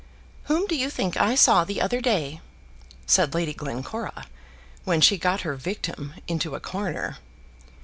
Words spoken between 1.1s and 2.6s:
I saw the other day?"